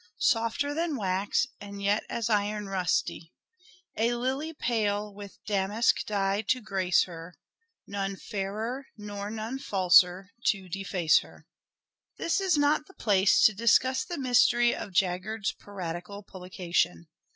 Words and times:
Softer 0.17 0.73
than 0.73 0.97
wax, 0.97 1.45
and 1.59 1.79
yet 1.79 2.03
as 2.09 2.27
iron 2.27 2.65
rusty; 2.65 3.31
A 3.95 4.15
lily 4.15 4.51
pale 4.51 5.13
with 5.13 5.37
damask 5.45 6.03
dye 6.07 6.41
to 6.47 6.59
grace 6.59 7.03
her, 7.03 7.37
None 7.85 8.15
fairer 8.15 8.87
nor 8.97 9.29
none 9.29 9.59
falser 9.59 10.31
to 10.45 10.67
deface 10.67 11.19
her." 11.19 11.45
This 12.17 12.41
is 12.41 12.57
not 12.57 12.87
the 12.87 12.95
place 12.95 13.43
to 13.45 13.53
discuss 13.53 14.03
the 14.03 14.17
mystery 14.17 14.73
of 14.73 14.89
Jaggard's 14.91 15.51
piratical 15.51 16.23
publication. 16.23 17.07